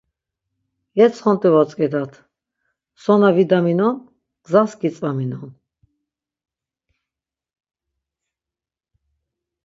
Yetxsont̆i 0.97 1.49
votzǩedat, 1.53 2.13
so 3.01 3.13
na 3.21 3.29
vidaminonan 3.35 3.97
gzas 4.43 4.71
gitzvaminon. 4.79 5.51